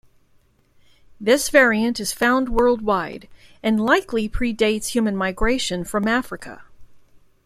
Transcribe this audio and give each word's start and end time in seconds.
This 1.19 1.49
variant 1.49 1.99
is 1.99 2.11
found 2.11 2.49
worldwide, 2.49 3.27
and 3.61 3.79
likely 3.85 4.27
predates 4.27 4.87
human 4.87 5.15
migration 5.15 5.83
from 5.83 6.07
Africa. 6.07 6.63